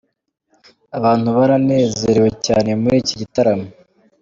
Abantu 0.97 1.27
baranezerewe 1.37 2.29
cyane 2.45 2.69
muri 2.81 2.95
iki 3.01 3.15
gitaramo. 3.21 3.67